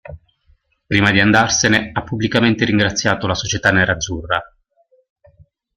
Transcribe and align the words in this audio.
Prima 0.87 1.11
di 1.11 1.19
andarsene, 1.19 1.91
ha 1.93 2.01
pubblicamente 2.01 2.65
ringraziato 2.65 3.27
la 3.27 3.35
società 3.35 3.71
nerazzurra. 3.71 4.41